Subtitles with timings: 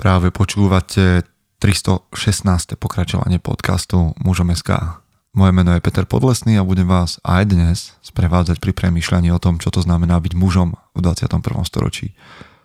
[0.00, 1.28] Práve počúvate
[1.60, 2.80] 316.
[2.80, 4.96] pokračovanie podcastu Mužom SK.
[5.36, 9.60] Moje meno je Peter Podlesný a budem vás aj dnes sprevádzať pri premýšľaní o tom,
[9.60, 11.44] čo to znamená byť mužom v 21.
[11.68, 12.16] storočí.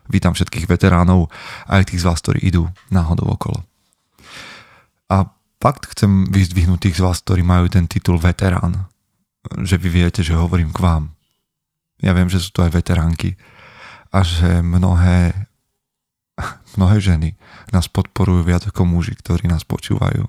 [0.07, 1.27] Vítam všetkých veteránov
[1.67, 3.67] aj tých z vás, ktorí idú náhodou okolo.
[5.11, 5.27] A
[5.59, 8.87] fakt chcem vyzdvihnúť tých z vás, ktorí majú ten titul veterán.
[9.59, 11.11] Že vy viete, že hovorím k vám.
[11.99, 13.35] Ja viem, že sú to aj veteránky
[14.15, 15.51] a že mnohé
[16.75, 17.39] mnohé ženy
[17.71, 20.27] nás podporujú viac ako muži, ktorí nás počúvajú.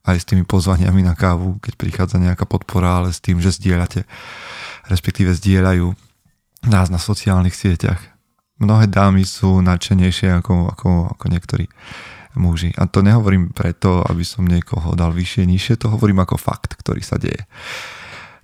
[0.00, 4.08] Aj s tými pozvaniami na kávu, keď prichádza nejaká podpora, ale s tým, že zdieľate,
[4.88, 5.92] respektíve zdieľajú
[6.72, 8.00] nás na sociálnych sieťach.
[8.60, 11.68] Mnohé dámy sú nadšenejšie ako, ako, ako niektorí
[12.36, 12.72] muži.
[12.76, 17.00] A to nehovorím preto, aby som niekoho dal vyššie, nižšie, to hovorím ako fakt, ktorý
[17.00, 17.48] sa deje.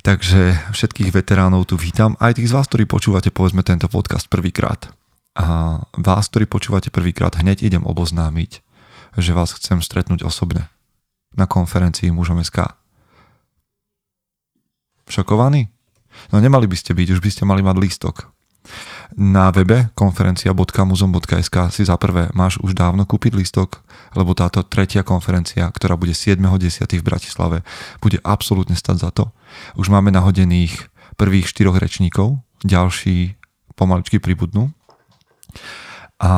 [0.00, 4.92] Takže všetkých veteránov tu vítam, aj tých z vás, ktorí počúvate povedzme tento podcast prvýkrát.
[5.36, 8.64] A vás, ktorí počúvate prvýkrát, hneď idem oboznámiť,
[9.20, 10.72] že vás chcem stretnúť osobne
[11.36, 12.72] na konferencii mužom SK.
[15.06, 15.68] Šokovaní?
[16.32, 18.32] No nemali by ste byť, už by ste mali mať lístok.
[19.14, 23.84] Na webe konferencia.muzom.sk si za prvé máš už dávno kúpiť lístok,
[24.18, 26.82] lebo táto tretia konferencia, ktorá bude 7.10.
[26.98, 27.58] v Bratislave,
[28.02, 29.30] bude absolútne stať za to.
[29.78, 33.38] Už máme nahodených prvých štyroch rečníkov, ďalší
[33.78, 34.75] pomaličky pribudnú
[36.20, 36.32] a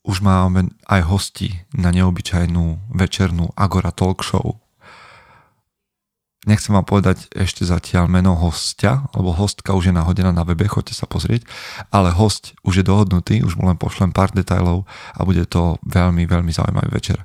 [0.00, 4.58] už máme aj hosti na neobyčajnú večernú Agora Talk Show.
[6.48, 10.96] Nechcem vám povedať ešte zatiaľ meno hostia, lebo hostka už je nahodená na webe, choďte
[10.96, 11.44] sa pozrieť,
[11.92, 16.24] ale host už je dohodnutý, už mu len pošlem pár detajlov a bude to veľmi,
[16.24, 17.20] veľmi zaujímavý večer.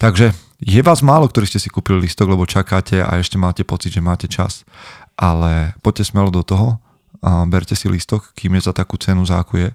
[0.00, 0.32] Takže
[0.64, 4.00] je vás málo, ktorí ste si kúpili listok, lebo čakáte a ešte máte pocit, že
[4.00, 4.64] máte čas,
[5.12, 6.80] ale poďte smelo do toho
[7.18, 9.74] a berte si listok, kým je za takú cenu zákuje.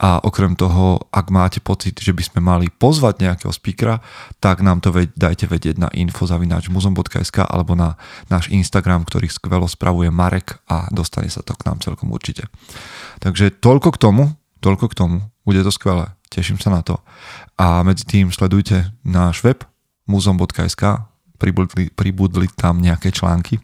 [0.00, 4.00] A okrem toho, ak máte pocit, že by sme mali pozvať nejakého speakera,
[4.40, 8.00] tak nám to veď, dajte vedieť na info.muzom.sk alebo na
[8.32, 12.48] náš Instagram, ktorý skvelo spravuje Marek a dostane sa to k nám celkom určite.
[13.20, 14.24] Takže toľko k tomu,
[14.64, 17.00] toľko k tomu, bude to skvelé, teším sa na to.
[17.60, 19.60] A medzi tým sledujte náš web
[20.08, 21.04] muzom.sk,
[21.36, 23.60] pribudli, pribudli tam nejaké články,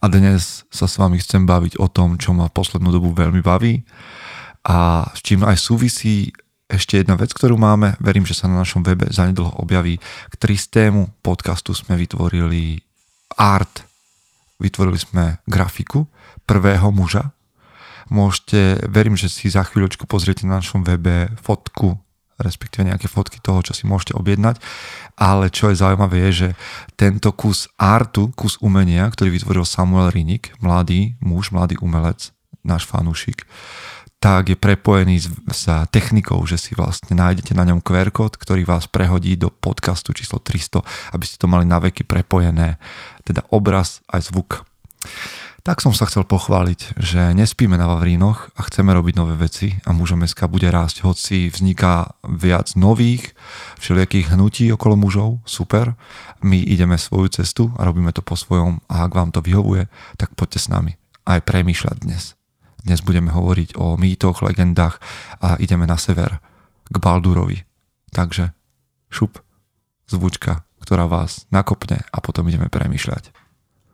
[0.00, 3.82] a dnes sa s vami chcem baviť o tom, čo ma poslednú dobu veľmi baví
[4.64, 6.30] a s čím aj súvisí
[6.70, 9.98] ešte jedna vec, ktorú máme, verím, že sa na našom webe zanedlho objaví.
[10.30, 12.78] K tristému podcastu sme vytvorili
[13.34, 13.82] art,
[14.62, 16.06] vytvorili sme grafiku
[16.46, 17.34] prvého muža.
[18.06, 21.98] Môžete, verím, že si za chvíľočku pozriete na našom webe fotku
[22.40, 24.58] respektíve nejaké fotky toho, čo si môžete objednať.
[25.20, 26.48] Ale čo je zaujímavé je, že
[26.96, 32.32] tento kus artu, kus umenia, ktorý vytvoril Samuel Rinik, mladý muž, mladý umelec,
[32.64, 33.44] náš fanúšik,
[34.20, 38.68] tak je prepojený s, s technikou, že si vlastne nájdete na ňom QR kód, ktorý
[38.68, 42.76] vás prehodí do podcastu číslo 300, aby ste to mali na veky prepojené,
[43.24, 44.68] teda obraz aj zvuk.
[45.60, 49.92] Tak som sa chcel pochváliť, že nespíme na Vavrínoch a chceme robiť nové veci a
[49.92, 53.36] mužom bude rásť, hoci vzniká viac nových,
[53.76, 56.00] všelijakých hnutí okolo mužov, super.
[56.40, 60.32] My ideme svoju cestu a robíme to po svojom a ak vám to vyhovuje, tak
[60.32, 60.96] poďte s nami
[61.28, 62.40] aj premýšľať dnes.
[62.80, 64.96] Dnes budeme hovoriť o mýtoch, legendách
[65.44, 66.40] a ideme na sever,
[66.88, 67.68] k Baldurovi.
[68.16, 68.56] Takže
[69.12, 69.36] šup,
[70.08, 73.39] zvučka, ktorá vás nakopne a potom ideme premýšľať.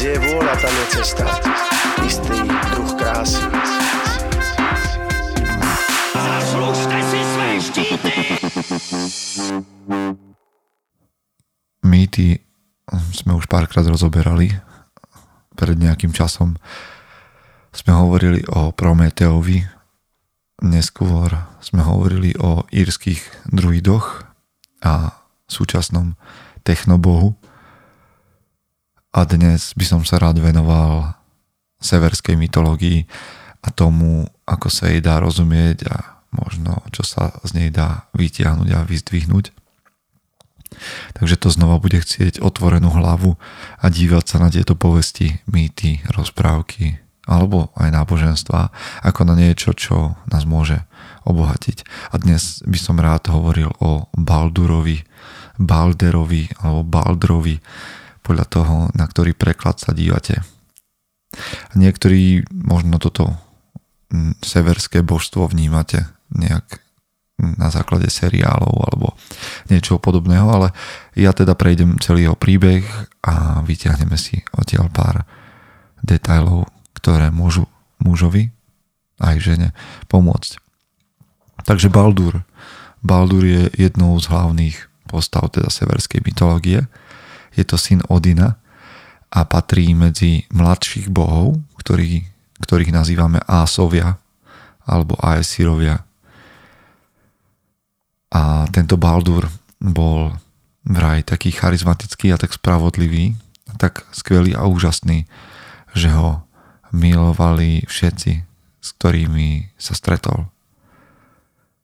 [0.00, 1.28] Kde je vôľa, tam je cesta.
[2.00, 2.40] Istý
[2.72, 3.44] druh krásy.
[6.16, 8.14] Zaslužte si své štíty!
[11.84, 12.40] Mýty
[13.12, 14.48] sme už párkrát rozoberali.
[15.52, 16.56] Pred nejakým časom
[17.68, 19.68] sme hovorili o Prometeovi,
[20.64, 21.28] neskôr
[21.60, 24.24] sme hovorili o írskych druidoch
[24.80, 25.12] a
[25.44, 26.16] súčasnom
[26.64, 27.36] technobohu.
[29.10, 31.18] A dnes by som sa rád venoval
[31.82, 33.10] severskej mytológii
[33.66, 38.68] a tomu, ako sa jej dá rozumieť a možno čo sa z nej dá vytiahnuť
[38.70, 39.50] a vyzdvihnúť.
[41.18, 43.34] Takže to znova bude chcieť otvorenú hlavu
[43.82, 48.70] a dívať sa na tieto povesti, mýty, rozprávky alebo aj náboženstva
[49.06, 50.86] ako na niečo, čo nás môže
[51.26, 51.82] obohatiť.
[52.14, 55.02] A dnes by som rád hovoril o Baldurovi,
[55.58, 57.58] Balderovi alebo Baldrovi,
[58.20, 60.44] podľa toho, na ktorý preklad sa dívate.
[61.78, 63.38] Niektorí možno toto
[64.10, 66.82] mm, severské božstvo vnímate nejak
[67.40, 69.16] na základe seriálov alebo
[69.72, 70.68] niečo podobného, ale
[71.16, 72.84] ja teda prejdem celý jeho príbeh
[73.24, 75.24] a vyťahneme si odtiaľ pár
[76.04, 77.64] detajlov, ktoré môžu
[78.00, 78.52] mužovi
[79.20, 79.68] aj žene
[80.08, 80.60] pomôcť.
[81.64, 82.44] Takže Baldur.
[83.04, 84.76] Baldur je jednou z hlavných
[85.08, 86.88] postav teda severskej mytológie.
[87.54, 88.58] Je to syn Odina
[89.30, 92.26] a patrí medzi mladších bohov, ktorý,
[92.62, 94.18] ktorých nazývame Ásovia
[94.86, 96.02] alebo Aesirovia
[98.30, 99.50] a tento Baldur
[99.82, 100.30] bol
[100.86, 103.34] vraj taký charizmatický a tak spravodlivý,
[103.76, 105.26] tak skvelý a úžasný,
[105.92, 106.46] že ho
[106.94, 108.32] milovali všetci,
[108.80, 110.46] s ktorými sa stretol.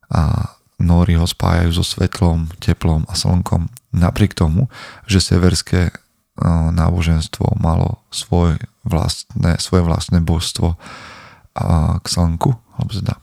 [0.06, 3.72] A Nóri ho spájajú so svetlom, teplom a slnkom.
[3.96, 4.68] Napriek tomu,
[5.08, 5.94] že severské
[6.76, 10.76] náboženstvo malo svoj vlastné, svoje vlastné božstvo
[12.00, 13.16] k slnku, alebo teda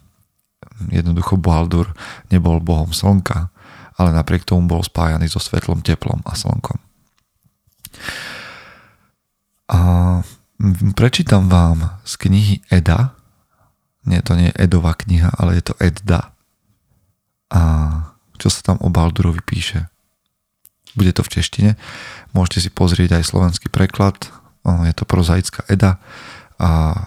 [0.90, 1.94] Jednoducho Baldur
[2.34, 3.54] nebol bohom slnka,
[3.96, 6.82] ale napriek tomu bol spájaný so svetlom, teplom a slnkom.
[9.70, 9.80] A
[10.98, 13.16] prečítam vám z knihy Eda,
[14.04, 16.33] nie, to nie je Edová kniha, ale je to Edda.
[17.54, 17.62] A
[18.42, 19.88] čo sa tam o Baldurovi píše.
[20.98, 21.72] Bude to v češtine.
[22.34, 24.18] Môžete si pozrieť aj slovenský preklad.
[24.66, 26.02] Je to prozaická Eda
[26.58, 26.98] a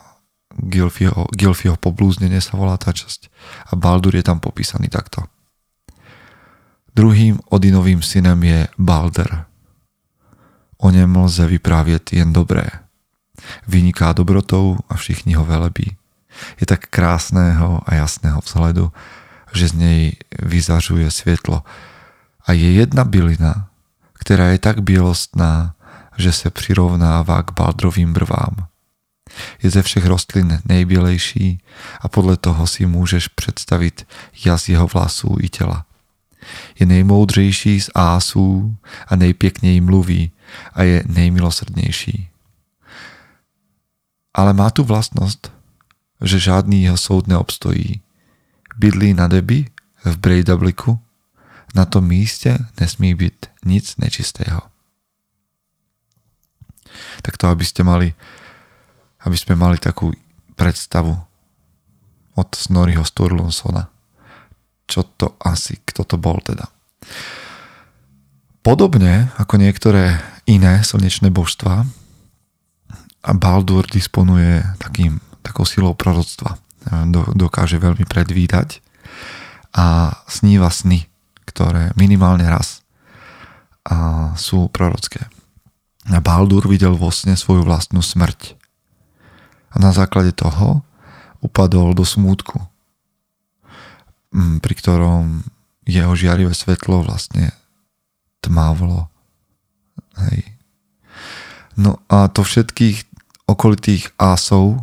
[0.57, 3.29] Gilfieho, Gilfieho poblúznenie sa volá tá časť
[3.69, 5.29] a Baldur je tam popísaný takto.
[6.97, 9.45] Druhým Odinovým synem je Balder.
[10.81, 12.69] O ňem lze vyprávět jen dobré.
[13.69, 15.97] Vyniká dobrotou a všichni ho velebí.
[16.61, 18.93] Je tak krásného a jasného vzhledu,
[19.57, 21.63] že z nej vyzařuje světlo.
[22.47, 23.69] A je jedna bylina,
[24.13, 25.75] která je tak bělostná,
[26.17, 28.67] že se přirovnává k Baldrovým brvám.
[29.63, 31.61] Je ze všech rostlin nejbělejší
[32.01, 34.07] a podle toho si můžeš představit
[34.45, 35.85] jas jeho vlasů i těla.
[36.79, 38.77] Je nejmoudřejší z ásů
[39.09, 40.31] a nejpěkněji mluví
[40.73, 42.29] a je nejmilosrdnější.
[44.35, 45.53] Ale má tu vlastnost,
[46.25, 48.01] že žádný jeho soud neobstojí.
[48.79, 49.67] Bydlí na debi
[50.05, 51.01] v Breidabliku,
[51.75, 54.61] na tom místě nesmí být nic nečistého.
[57.23, 58.15] Tak to, aby ste mali
[59.27, 60.15] aby sme mali takú
[60.55, 61.19] predstavu
[62.39, 63.91] od Snorriho Sturlusona.
[64.87, 66.71] Čo to asi, kto to bol teda.
[68.63, 71.83] Podobne ako niektoré iné slnečné božstva,
[73.27, 76.55] Baldur disponuje takým, takou silou proroctva.
[77.35, 78.81] Dokáže veľmi predvídať
[79.75, 81.05] a sníva sny,
[81.45, 82.87] ktoré minimálne raz
[84.35, 85.27] sú prorocké.
[86.07, 88.55] Baldur videl vo sne svoju vlastnú smrť
[89.75, 90.87] a na základe toho
[91.43, 92.63] upadol do smútku,
[94.33, 95.45] mm, pri ktorom
[95.87, 97.53] jeho žiarivé svetlo vlastne
[98.41, 99.11] tmávlo.
[100.17, 100.57] Hej.
[101.77, 103.05] No a to všetkých
[103.47, 104.81] okolitých ásov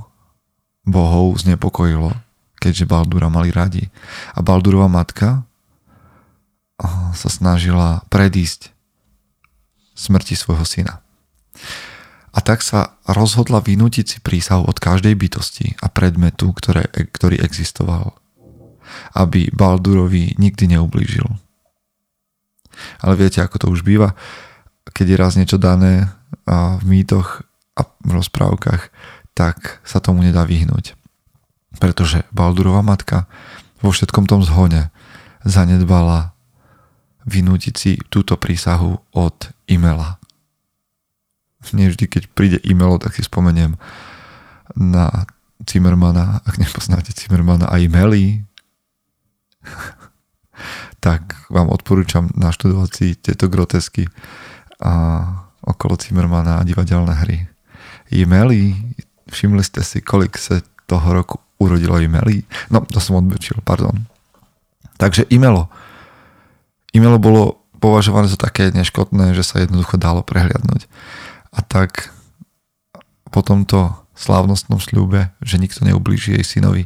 [0.83, 2.11] bohov znepokojilo,
[2.59, 3.87] keďže Baldura mali radi.
[4.35, 5.47] A Baldurova matka
[7.13, 8.75] sa snažila predísť
[9.95, 11.03] smrti svojho syna
[12.33, 18.17] a tak sa rozhodla vynútiť si prísahu od každej bytosti a predmetu, ktoré, ktorý existoval,
[19.13, 21.29] aby Baldurovi nikdy neublížil.
[23.05, 24.17] Ale viete, ako to už býva,
[24.97, 26.09] keď je raz niečo dané
[26.49, 27.45] v mýtoch
[27.77, 28.89] a v rozprávkach,
[29.33, 30.93] tak sa tomu nedá vyhnúť.
[31.81, 33.25] Pretože Baldurova matka
[33.81, 34.93] vo všetkom tom zhone
[35.43, 36.37] zanedbala
[37.25, 40.21] vynútiť si túto prísahu od Imela,
[41.71, 43.79] nie vždy, keď príde e-mail, tak si spomeniem
[44.75, 45.23] na
[45.63, 48.43] Zimmermana, ak nepoznáte Zimmermana a e-maily,
[51.05, 54.11] tak vám odporúčam naštudovať si tieto grotesky
[54.83, 55.23] a
[55.63, 57.37] okolo Zimmermana a divadelné hry.
[58.11, 58.75] E-maily,
[59.29, 62.43] všimli ste si, kolik sa toho roku urodilo e-maily?
[62.67, 64.07] No, to som odbočil, pardon.
[64.99, 65.71] Takže e-mailo.
[66.91, 70.87] E-mailo bolo považované za také neškodné, že sa jednoducho dalo prehliadnúť.
[71.51, 72.15] A tak
[73.27, 76.85] po tomto slávnostnom sľube, že nikto neublíži jej synovi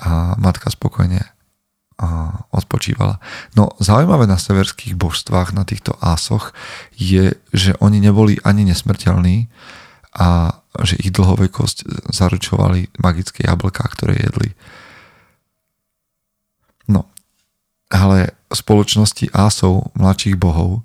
[0.00, 1.22] a matka spokojne
[1.96, 2.08] a
[2.52, 3.20] odpočívala.
[3.56, 6.52] No zaujímavé na severských božstvách, na týchto ásoch
[6.92, 9.48] je, že oni neboli ani nesmrteľní
[10.16, 14.56] a že ich dlhovekosť zaručovali magické jablká, ktoré jedli.
[16.88, 17.04] No
[17.92, 20.82] ale v spoločnosti ásov mladších bohov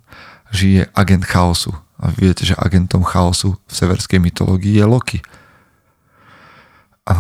[0.52, 1.72] žije agent chaosu.
[2.02, 5.20] A viete, že agentom chaosu v severskej mytológii je Loki.
[7.06, 7.16] A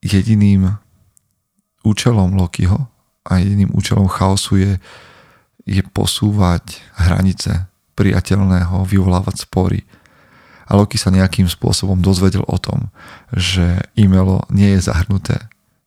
[0.00, 0.80] jediným
[1.84, 2.88] účelom Lokiho
[3.26, 4.72] a jediným účelom chaosu je,
[5.68, 9.84] je posúvať hranice priateľného, vyvolávať spory.
[10.66, 12.90] A Loki sa nejakým spôsobom dozvedel o tom,
[13.30, 15.38] že imelo nie je zahrnuté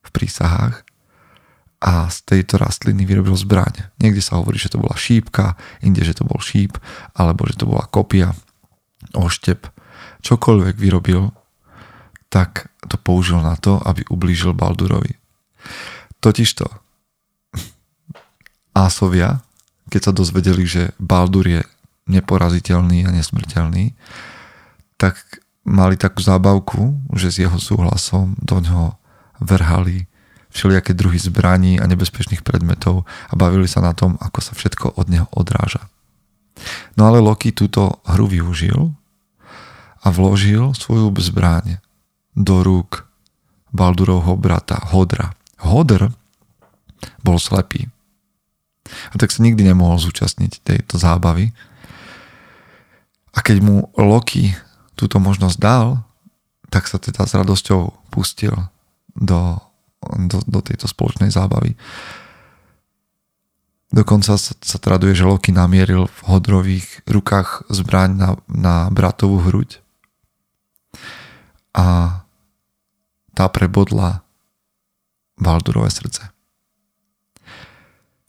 [0.03, 0.88] v prísahách
[1.79, 3.88] a z tejto rastliny vyrobil zbraň.
[4.03, 6.75] Niekde sa hovorí, že to bola šípka, inde, že to bol šíp,
[7.15, 8.36] alebo že to bola kopia,
[9.15, 9.63] oštep.
[10.19, 11.31] Čokoľvek vyrobil,
[12.27, 15.15] tak to použil na to, aby ublížil Baldurovi.
[16.19, 16.67] Totižto
[18.75, 19.39] Ásovia,
[19.88, 21.62] keď sa dozvedeli, že Baldur je
[22.12, 23.95] neporaziteľný a nesmrteľný,
[25.00, 25.15] tak
[25.63, 29.00] mali takú zábavku, že s jeho súhlasom do ňoho
[29.39, 30.12] vrhali
[30.51, 35.08] všelijaké druhy zbraní a nebezpečných predmetov a bavili sa na tom, ako sa všetko od
[35.08, 35.88] neho odráža.
[37.00, 38.91] No ale Loki túto hru využil
[40.03, 41.79] a vložil svoju zbraň
[42.36, 43.08] do rúk
[43.70, 45.32] Baldurovho brata Hodra.
[45.62, 46.10] Hodr
[47.22, 47.88] bol slepý.
[49.13, 51.53] A tak sa nikdy nemohol zúčastniť tejto zábavy.
[53.38, 54.58] A keď mu Loki
[55.00, 56.03] túto možnosť dal,
[56.68, 58.53] tak sa teda s radosťou pustil
[59.15, 59.63] do
[60.01, 61.75] do, do tejto spoločnej zábavy.
[63.89, 69.82] Dokonca sa, sa traduje, že Loki namieril v hodrových rukách zbraň na, na bratovú hruď
[71.74, 72.22] a
[73.34, 74.22] tá prebodla
[75.39, 76.29] Baldurové srdce.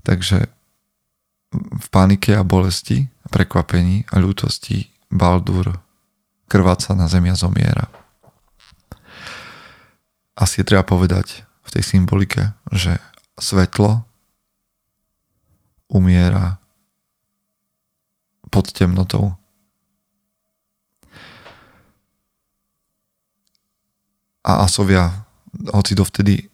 [0.07, 0.49] Takže
[1.53, 5.77] v panike a bolesti, prekvapení a ľútosti Baldur
[6.51, 7.87] krváca na zemi a zomiera.
[10.35, 12.43] Asi je treba povedať, v tej symbolike,
[12.75, 12.99] že
[13.39, 14.03] svetlo
[15.87, 16.59] umiera
[18.51, 19.39] pod temnotou.
[24.43, 25.23] A Asovia,
[25.71, 26.51] hoci dovtedy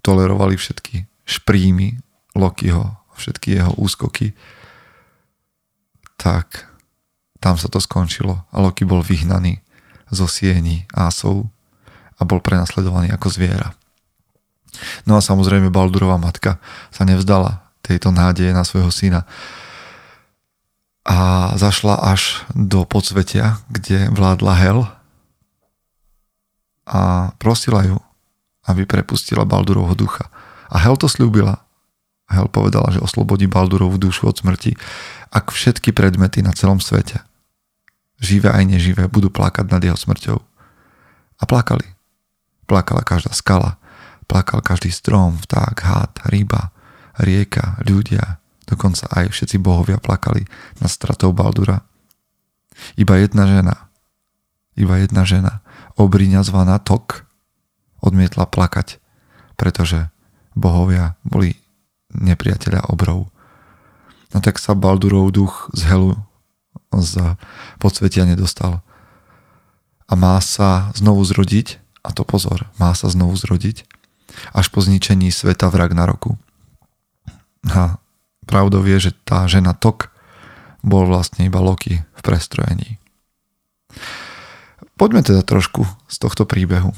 [0.00, 2.00] tolerovali všetky šprímy
[2.32, 4.32] Lokiho, všetky jeho úskoky,
[6.16, 6.71] tak
[7.42, 9.58] tam sa to skončilo a Loki bol vyhnaný
[10.14, 11.50] zo sieni Asov
[12.14, 13.74] a bol prenasledovaný ako zviera.
[15.04, 16.62] No a samozrejme Baldurová matka
[16.94, 19.26] sa nevzdala tejto nádeje na svojho syna
[21.02, 24.78] a zašla až do podsvetia, kde vládla Hel
[26.86, 27.98] a prosila ju,
[28.70, 30.30] aby prepustila Baldurovho ducha.
[30.70, 31.66] A Hel to slúbila.
[32.30, 34.78] Hel povedala, že oslobodí Baldurovú dušu od smrti,
[35.34, 37.18] ak všetky predmety na celom svete,
[38.22, 40.38] živé aj neživé, budú plakať nad jeho smrťou.
[41.42, 41.84] A plakali.
[42.70, 43.82] Plakala každá skala,
[44.32, 46.72] Plakal každý strom, vták, hád, ryba,
[47.20, 50.48] rieka, ľudia, dokonca aj všetci bohovia plakali
[50.80, 51.84] nad stratou Baldura.
[52.96, 53.92] Iba jedna žena,
[54.72, 55.60] iba jedna žena,
[56.00, 57.28] obriňa zvaná Tok,
[58.00, 58.96] odmietla plakať,
[59.60, 60.08] pretože
[60.56, 61.60] bohovia boli
[62.16, 63.28] nepriateľia obrov.
[64.32, 66.16] No tak sa Baldurov duch z helu
[67.00, 67.38] z
[67.80, 68.84] podsvetia nedostal.
[70.04, 73.88] A má sa znovu zrodiť, a to pozor, má sa znovu zrodiť
[74.52, 76.36] až po zničení sveta v Ragnaroku.
[77.68, 78.00] A
[78.44, 80.10] pravdou je, že tá žena Tok
[80.82, 82.98] bol vlastne iba Loki v prestrojení.
[84.98, 86.90] Poďme teda trošku z tohto príbehu.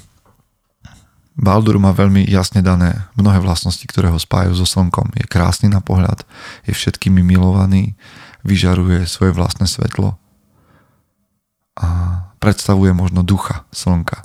[1.34, 5.10] Baldur má veľmi jasne dané mnohé vlastnosti, ktoré ho spájajú so slnkom.
[5.18, 6.22] Je krásny na pohľad,
[6.62, 7.98] je všetkými milovaný,
[8.44, 10.20] vyžaruje svoje vlastné svetlo
[11.74, 11.88] a
[12.38, 14.22] predstavuje možno ducha slnka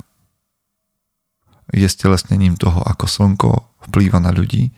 [1.70, 3.50] je stelesnením toho, ako slnko
[3.90, 4.74] vplýva na ľudí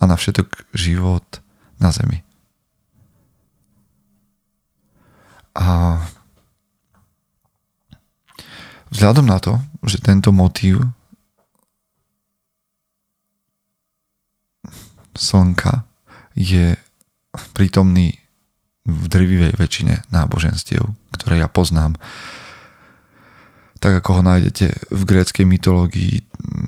[0.00, 1.24] a na všetok život
[1.76, 2.24] na Zemi.
[5.52, 6.00] A
[8.88, 10.80] vzhľadom na to, že tento motív
[15.12, 15.84] slnka
[16.32, 16.80] je
[17.52, 18.16] prítomný
[18.90, 20.82] v drvivej väčšine náboženstiev,
[21.14, 21.94] ktoré ja poznám,
[23.80, 26.14] tak ako ho nájdete v gréckej mytológii,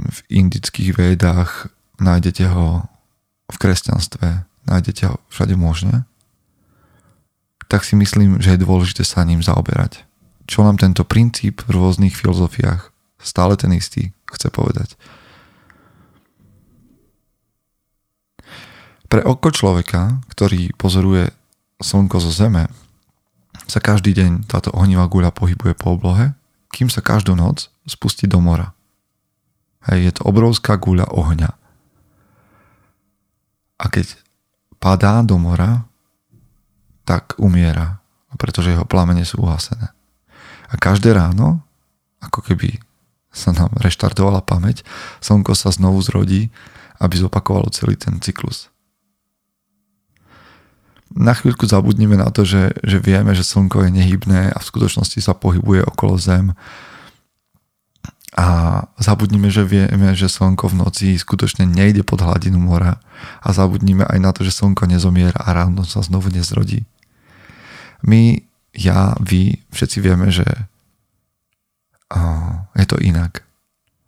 [0.08, 1.68] v indických védách,
[2.00, 2.88] nájdete ho
[3.52, 6.08] v kresťanstve, nájdete ho všade možne,
[7.68, 10.04] tak si myslím, že je dôležité sa ním zaoberať.
[10.48, 14.96] Čo nám tento princíp v rôznych filozofiách stále ten istý chce povedať.
[19.08, 21.28] Pre oko človeka, ktorý pozoruje
[21.82, 22.70] slnko zo zeme,
[23.68, 26.32] sa každý deň táto ohnivá guľa pohybuje po oblohe
[26.72, 28.72] kým sa každú noc spustí do mora.
[29.84, 31.52] Hej, je to obrovská guľa ohňa.
[33.82, 34.14] a keď
[34.78, 35.90] padá do mora,
[37.02, 37.98] tak umiera,
[38.38, 39.90] pretože jeho plamene sú uhasené.
[40.70, 41.66] A každé ráno,
[42.22, 42.78] ako keby
[43.34, 44.86] sa nám reštartovala pamäť,
[45.18, 46.54] slnko sa znovu zrodí,
[47.02, 48.70] aby zopakovalo celý ten cyklus.
[51.12, 55.20] Na chvíľku zabudnime na to, že, že vieme, že slnko je nehybné a v skutočnosti
[55.20, 56.56] sa pohybuje okolo Zem
[58.32, 62.96] a zabudnime, že vieme, že slnko v noci skutočne nejde pod hladinu mora
[63.44, 66.88] a zabudnime aj na to, že slnko nezomiera a ráno sa znovu nezrodí.
[68.00, 68.40] My,
[68.72, 70.48] ja, vy, všetci vieme, že
[72.76, 73.44] je to inak.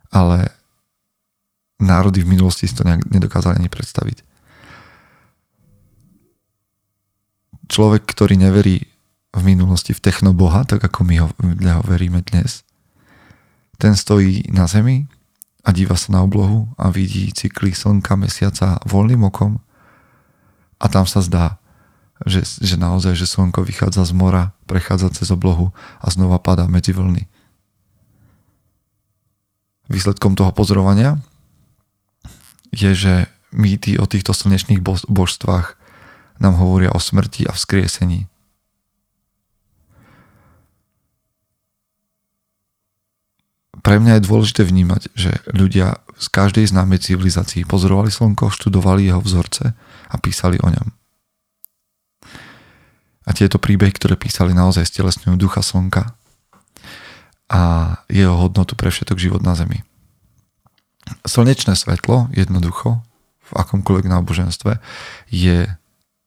[0.09, 0.49] Ale
[1.77, 4.34] národy v minulosti si to nedokázali ani predstaviť.
[7.65, 8.85] Človek, ktorý neverí
[9.35, 12.63] v minulosti v technoboha, tak ako my ho, ho veríme dnes,
[13.75, 15.11] ten stojí na zemi
[15.67, 19.59] a díva sa na oblohu a vidí cykly slnka, mesiaca voľným okom
[20.79, 21.59] a tam sa zdá,
[22.23, 26.95] že, že naozaj, že slnko vychádza z mora, prechádza cez oblohu a znova padá medzi
[26.95, 27.27] vlny.
[29.91, 31.19] Výsledkom toho pozorovania
[32.71, 33.13] je, že
[33.51, 35.77] mýty o týchto slnečných božstvách
[36.39, 38.27] nám hovoria o smrti a vzkriesení.
[43.85, 49.21] pre mňa je dôležité vnímať, že ľudia z každej známej civilizácii pozorovali slnko, študovali jeho
[49.21, 49.77] vzorce
[50.09, 50.89] a písali o ňom.
[53.25, 56.17] A tieto príbehy, ktoré písali, naozaj stelesňujú ducha slnka
[57.45, 57.61] a
[58.09, 59.85] jeho hodnotu pre všetok život na Zemi.
[61.21, 63.05] Slnečné svetlo, jednoducho,
[63.45, 64.81] v akomkoľvek náboženstve,
[65.29, 65.69] je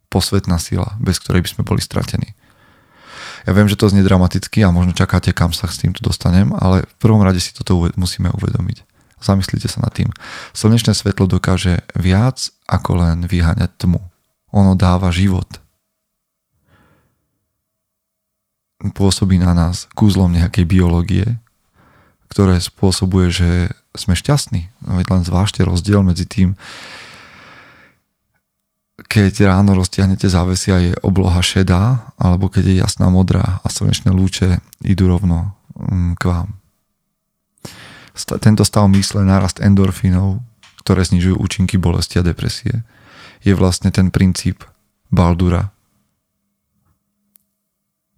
[0.08, 2.32] posvetná sila, bez ktorej by sme boli stratení.
[3.46, 6.84] Ja viem, že to znie dramaticky a možno čakáte, kam sa s týmto dostanem, ale
[6.84, 8.84] v prvom rade si toto musíme uvedomiť.
[9.18, 10.12] Zamyslite sa nad tým.
[10.54, 13.98] Slnečné svetlo dokáže viac ako len vyháňať tmu.
[14.54, 15.48] Ono dáva život.
[18.78, 21.26] Pôsobí na nás kúzlom nejakej biológie,
[22.30, 23.50] ktoré spôsobuje, že
[23.98, 24.70] sme šťastní.
[24.86, 26.54] Veď len zvážte rozdiel medzi tým,
[29.08, 34.60] keď ráno roztiahnete závesia, je obloha šedá, alebo keď je jasná modrá a slnečné lúče
[34.84, 36.48] idú rovno mm, k vám.
[38.44, 40.44] Tento stav mysle, nárast endorfínov,
[40.84, 42.84] ktoré znižujú účinky bolesti a depresie,
[43.40, 44.60] je vlastne ten princíp
[45.08, 45.72] Baldura.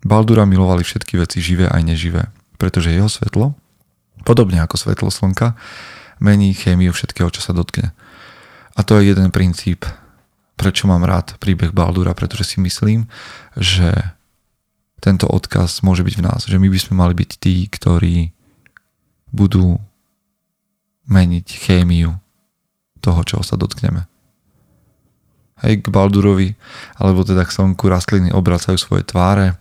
[0.02, 2.22] Baldura milovali všetky veci živé aj neživé,
[2.58, 3.54] pretože jeho svetlo,
[4.26, 5.54] podobne ako svetlo slnka,
[6.18, 7.94] mení chémiu všetkého, čo sa dotkne.
[8.74, 9.86] A to je jeden princíp
[10.60, 13.08] prečo mám rád príbeh Baldura, pretože si myslím,
[13.56, 13.96] že
[15.00, 18.36] tento odkaz môže byť v nás, že my by sme mali byť tí, ktorí
[19.32, 19.80] budú
[21.08, 22.20] meniť chémiu
[23.00, 24.04] toho, čoho sa dotkneme.
[25.64, 26.52] Hej, k Baldurovi,
[27.00, 29.56] alebo teda k slnku rastliny obracajú svoje tváre,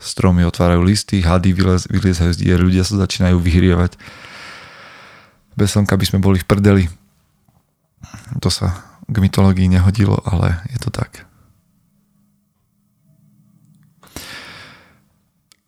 [0.00, 4.00] stromy otvárajú listy, hady vylez, vyliezajú z dier, ľudia sa začínajú vyhrievať.
[5.52, 6.84] Bez slnka by sme boli v prdeli.
[8.40, 11.26] To sa k mytológii nehodilo, ale je to tak.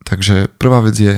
[0.07, 1.15] Takže prvá vec je,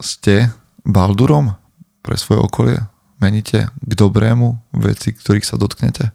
[0.00, 0.52] ste
[0.84, 1.56] Baldurom
[2.04, 2.78] pre svoje okolie?
[3.18, 6.12] Meníte k dobrému veci, ktorých sa dotknete?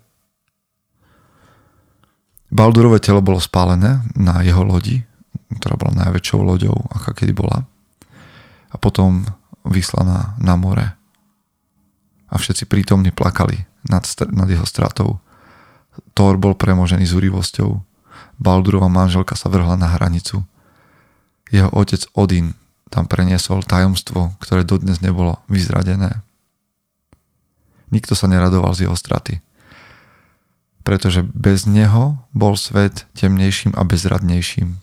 [2.53, 5.01] Baldurové telo bolo spálené na jeho lodi,
[5.57, 7.65] ktorá bola najväčšou loďou, aká kedy bola.
[8.69, 9.25] A potom
[9.65, 10.93] vyslaná na more.
[12.29, 15.19] A všetci prítomne plakali nad, nad jeho stratou.
[16.17, 17.81] Thor bol premožený zúrivosťou.
[18.41, 20.43] Baldurova manželka sa vrhla na hranicu.
[21.53, 22.57] Jeho otec Odin
[22.89, 26.21] tam preniesol tajomstvo, ktoré dodnes nebolo vyzradené.
[27.89, 29.41] Nikto sa neradoval z jeho straty.
[30.85, 34.77] Pretože bez neho bol svet temnejším a bezradnejším.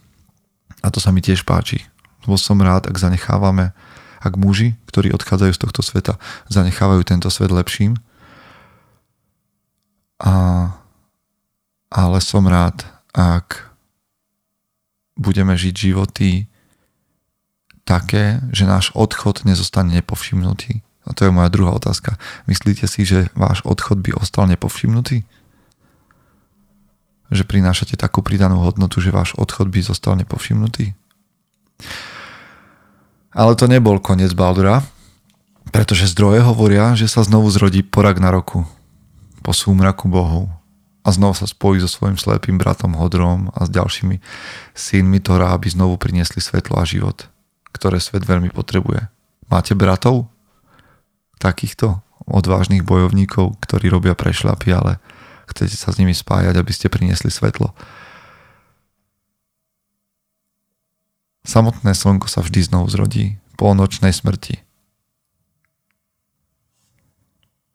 [0.81, 1.87] A to sa mi tiež páči.
[2.27, 3.75] Lebo som rád, ak zanechávame,
[4.21, 6.15] ak muži, ktorí odchádzajú z tohto sveta,
[6.53, 7.97] zanechávajú tento svet lepším,
[10.21, 10.33] a,
[11.91, 13.75] ale som rád, ak
[15.19, 16.47] budeme žiť životy
[17.83, 20.81] také, že náš odchod nezostane nepovšimnutý.
[21.05, 22.15] A to je moja druhá otázka.
[22.47, 25.27] Myslíte si, že váš odchod by ostal nepovšimnutý?
[27.35, 30.95] Že prinášate takú pridanú hodnotu, že váš odchod by zostal nepovšimnutý?
[33.35, 34.87] Ale to nebol koniec Baldura,
[35.75, 38.67] pretože zdroje hovoria, že sa znovu zrodí porak na roku
[39.43, 40.51] po súmraku Bohu
[41.01, 44.21] a znova sa spojí so svojim slepým bratom Hodrom a s ďalšími
[44.77, 47.29] synmi Tora, aby znovu priniesli svetlo a život,
[47.73, 49.09] ktoré svet veľmi potrebuje.
[49.49, 50.29] Máte bratov?
[51.41, 55.01] Takýchto odvážnych bojovníkov, ktorí robia prešľapy, ale
[55.49, 57.73] chcete sa s nimi spájať, aby ste priniesli svetlo.
[61.49, 64.70] Samotné slnko sa vždy znovu zrodí po nočnej smrti.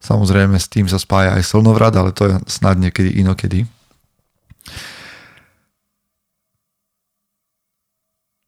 [0.05, 3.65] Samozrejme s tým sa spája aj slnovrat, ale to je snad niekedy inokedy.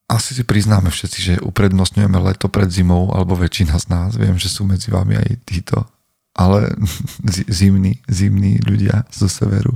[0.08, 4.10] Asi si priznáme všetci, že uprednostňujeme leto pred zimou, alebo väčšina z nás.
[4.16, 5.84] Viem, že sú medzi vami aj títo,
[6.38, 6.72] ale
[7.60, 9.76] zimní, zimní ľudia zo severu.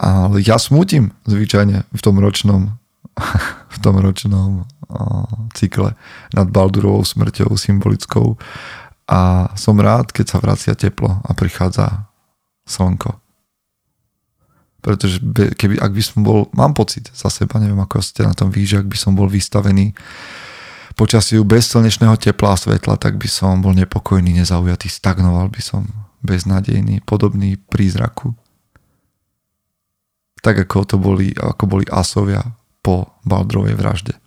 [0.00, 2.80] Ale ja smutím zvyčajne v tom ročnom
[3.74, 4.64] v tom ročnom
[5.54, 5.94] cykle
[6.34, 8.38] nad Baldurovou smrťou symbolickou
[9.10, 12.06] a som rád, keď sa vracia teplo a prichádza
[12.68, 13.18] slnko.
[14.80, 15.20] Pretože
[15.58, 18.64] keby, ak by som bol, mám pocit za seba, neviem ako ste na tom vy,
[18.64, 19.92] že ak by som bol vystavený
[20.96, 25.88] počasiu bez slnečného tepla a svetla, tak by som bol nepokojný, nezaujatý, stagnoval by som,
[26.20, 28.36] beznádejný, podobný prízraku.
[30.44, 32.44] Tak ako to boli, ako boli asovia
[32.80, 34.19] po Baldrovej vražde.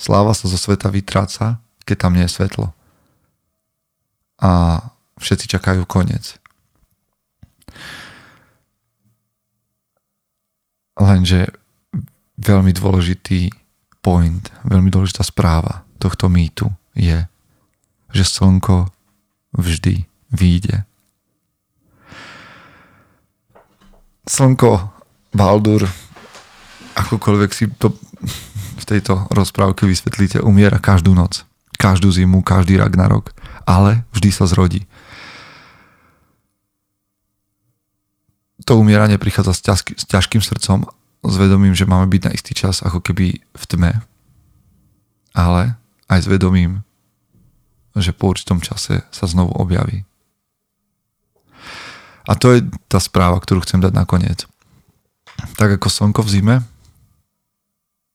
[0.00, 2.72] Sláva sa zo sveta vytráca, keď tam nie je svetlo.
[4.40, 4.80] A
[5.20, 6.40] všetci čakajú koniec.
[10.96, 11.52] Lenže
[12.40, 13.52] veľmi dôležitý
[14.00, 17.28] point, veľmi dôležitá správa tohto mýtu je,
[18.16, 18.88] že slnko
[19.52, 20.88] vždy vyjde.
[24.24, 24.88] Slnko
[25.36, 25.84] Baldur
[26.96, 27.92] akokoľvek si to
[28.90, 31.46] tejto rozprávke vysvetlíte, umiera každú noc,
[31.78, 33.30] každú zimu, každý rok,
[33.62, 34.84] ale vždy sa zrodí.
[38.68, 40.84] To umieranie prichádza s, ťažký, s ťažkým srdcom,
[41.24, 43.92] s vedomím, že máme byť na istý čas ako keby v tme,
[45.32, 45.78] ale
[46.10, 46.82] aj s vedomím,
[47.96, 50.06] že po určitom čase sa znovu objaví.
[52.28, 54.46] A to je tá správa, ktorú chcem dať nakoniec.
[55.56, 56.56] Tak ako slnko v zime,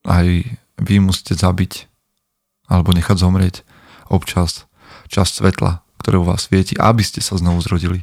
[0.05, 0.45] aj
[0.79, 1.87] vy musíte zabiť
[2.65, 3.55] alebo nechať zomrieť
[4.09, 4.65] občas
[5.07, 8.01] časť svetla, ktoré u vás svieti, aby ste sa znovu zrodili.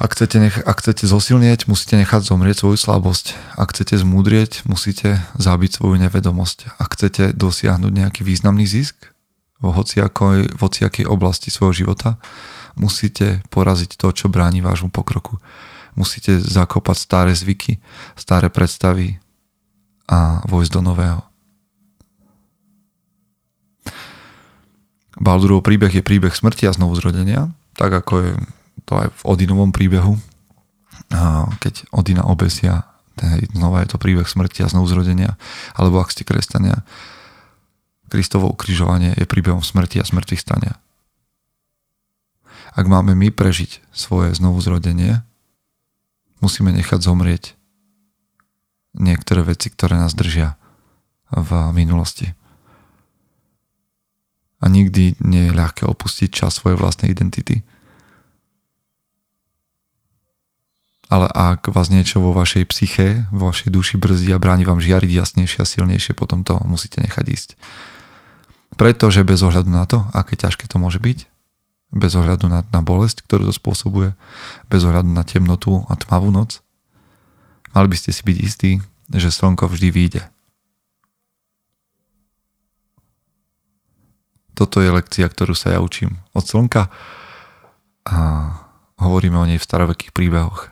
[0.00, 3.36] Ak chcete, nech- ak chcete zosilnieť, musíte nechať zomrieť svoju slabosť.
[3.60, 6.80] Ak chcete zmúdrieť, musíte zabiť svoju nevedomosť.
[6.80, 9.12] Ak chcete dosiahnuť nejaký významný zisk
[9.60, 12.16] vo hociakej, v hociakej oblasti svojho života,
[12.80, 15.36] musíte poraziť to, čo bráni vášmu pokroku.
[16.00, 17.76] Musíte zakopať staré zvyky,
[18.16, 19.20] staré predstavy,
[20.10, 21.29] a vojsť do nového.
[25.20, 28.32] Baldurov príbeh je príbeh smrti a znovu zrodenia, tak ako je
[28.88, 30.16] to aj v Odinovom príbehu.
[31.60, 32.88] Keď Odina obesia,
[33.52, 35.36] znova je to príbeh smrti a znovu zrodenia,
[35.76, 36.82] alebo ak ste kresťania,
[38.10, 40.74] Kristovo ukrižovanie je príbehom smrti a smrtvých stania.
[42.74, 45.22] Ak máme my prežiť svoje znovu zrodenie,
[46.42, 47.54] musíme nechať zomrieť
[48.98, 50.58] niektoré veci, ktoré nás držia
[51.30, 52.34] v minulosti.
[54.60, 57.64] A nikdy nie je ľahké opustiť čas svojej vlastnej identity.
[61.10, 65.10] Ale ak vás niečo vo vašej psyche, vo vašej duši brzdí a bráni vám žiariť
[65.10, 67.50] jasnejšie a silnejšie, potom to musíte nechať ísť.
[68.78, 71.26] Pretože bez ohľadu na to, aké ťažké to môže byť,
[71.90, 74.14] bez ohľadu na, na bolesť, ktorú to spôsobuje,
[74.70, 76.62] bez ohľadu na temnotu a tmavú noc,
[77.70, 78.70] Mali by ste si byť istí,
[79.14, 80.22] že slnko vždy vyjde.
[84.60, 86.92] Toto je lekcia, ktorú sa ja učím od slnka
[88.04, 88.16] a
[89.00, 90.68] hovoríme o nej v starovekých príbehoch.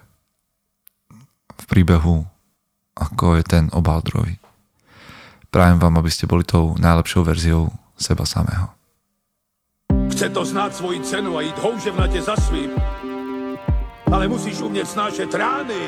[1.56, 2.28] V príbehu,
[2.92, 4.36] ako je ten o Baldrovi.
[5.48, 8.68] Prajem vám, aby ste boli tou najlepšou verziou seba samého.
[10.12, 12.76] Chce to znáť svoji cenu a ísť houževnate za svým.
[14.12, 15.80] Ale musíš umieť snášať rány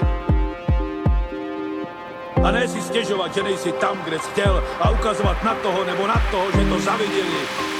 [2.41, 6.09] a ne si stěžovat, že nejsi tam, kde jsi chtěl a ukazovat na toho nebo
[6.09, 7.80] na toho, že to zaviděli.